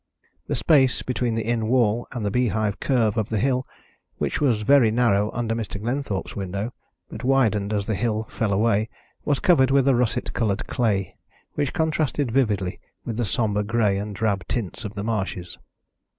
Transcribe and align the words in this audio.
The 0.47 0.55
space 0.55 1.03
between 1.03 1.35
the 1.35 1.43
inn 1.45 1.67
wall 1.67 2.07
and 2.11 2.25
the 2.25 2.31
beehive 2.31 2.79
curve 2.79 3.17
of 3.17 3.29
the 3.29 3.37
hill, 3.37 3.67
which 4.17 4.41
was 4.41 4.63
very 4.63 4.89
narrow 4.89 5.29
under 5.31 5.53
Mr. 5.53 5.79
Glenthorpe's 5.79 6.35
window, 6.35 6.73
but 7.07 7.23
widened 7.23 7.71
as 7.71 7.85
the 7.85 7.93
hill 7.93 8.27
fell 8.31 8.51
away, 8.51 8.89
was 9.25 9.37
covered 9.37 9.69
with 9.69 9.87
a 9.87 9.93
russet 9.93 10.33
coloured 10.33 10.65
clay, 10.65 11.17
which 11.53 11.71
contrasted 11.73 12.31
vividly 12.31 12.79
with 13.05 13.17
the 13.17 13.25
sombre 13.25 13.61
grey 13.63 13.99
and 13.99 14.15
drab 14.15 14.47
tints 14.47 14.83
of 14.85 14.95
the 14.95 15.03
marshes. 15.03 15.59